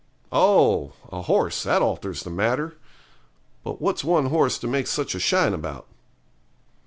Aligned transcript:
'Oh! 0.31 0.93
a 1.11 1.21
horse; 1.21 1.61
that 1.61 1.83
alters 1.83 2.23
the 2.23 2.31
matter. 2.31 2.75
But 3.63 3.79
what's 3.79 4.03
one 4.03 4.31
horse 4.31 4.57
to 4.57 4.67
make 4.67 4.87
such 4.87 5.13
a 5.13 5.19
shine 5.19 5.53
about?' 5.53 5.85